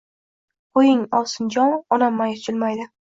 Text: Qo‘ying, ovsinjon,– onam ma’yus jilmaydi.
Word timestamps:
Qo‘ying, 0.77 1.03
ovsinjon,– 1.19 1.75
onam 1.99 2.17
ma’yus 2.23 2.43
jilmaydi. 2.49 2.89